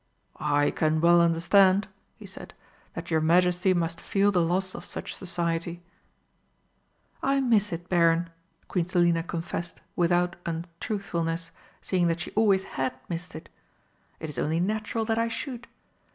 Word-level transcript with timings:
"I 0.39 0.71
can 0.71 0.99
well 0.99 1.21
understand," 1.21 1.87
he 2.17 2.25
said, 2.25 2.55
"that 2.95 3.11
your 3.11 3.21
Majesty 3.21 3.71
must 3.71 4.01
feel 4.01 4.31
the 4.31 4.41
loss 4.41 4.73
of 4.73 4.83
such 4.83 5.13
society." 5.13 5.83
"I 7.21 7.39
miss 7.39 7.71
it, 7.71 7.87
Baron," 7.87 8.31
Queen 8.67 8.87
Selina 8.87 9.21
confessed, 9.21 9.79
without 9.95 10.37
untruthfulness, 10.43 11.51
seeing 11.83 12.07
that 12.07 12.19
she 12.19 12.31
always 12.31 12.63
had 12.63 12.95
missed 13.09 13.35
it. 13.35 13.47
"It 14.19 14.27
is 14.27 14.39
only 14.39 14.59
natural 14.59 15.05
that 15.05 15.19
I 15.19 15.27
should. 15.27 15.67